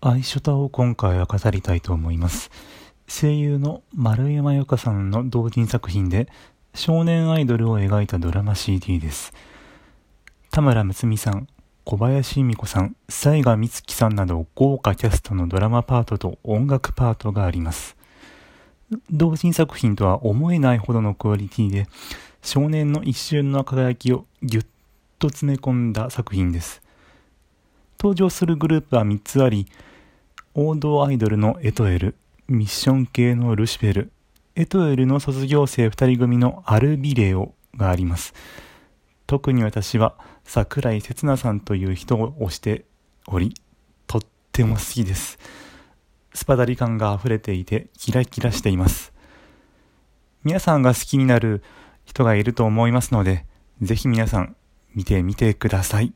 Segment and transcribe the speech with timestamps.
[0.00, 2.52] 愛書タを今回は語りたいと思います。
[3.08, 6.28] 声優の丸山由佳さんの同人作品で
[6.72, 9.32] 少年アイドルを描いたドラマ CD です。
[10.52, 11.48] 田村睦美さん、
[11.82, 17.96] 小林美子さん、西賀美月さんなど豪華キャストのドラマパートと音楽パートがあります。
[19.10, 21.88] 同人作品とは思えないほどのクオリティで
[22.40, 24.66] 少年の一瞬の輝きをぎゅっ
[25.18, 26.82] と詰め込んだ作品です。
[27.98, 29.66] 登場するグループは3つあり、
[30.60, 32.16] 王道アイドルのエトエル、
[32.48, 34.10] ミッション系のルシフェル、
[34.56, 38.34] エトエルの卒業生2人組のアルビレオがあります。
[39.28, 42.86] 特に私は桜井刹那さんという人を推して
[43.28, 43.54] おり、
[44.08, 45.38] とっても好きです。
[46.34, 49.12] スパダリ感が溢れていてキラキラしています。
[50.42, 51.62] 皆さんが好きになる
[52.04, 53.46] 人がいると思いますので、
[53.80, 54.56] ぜひ皆さん
[54.92, 56.12] 見てみてください。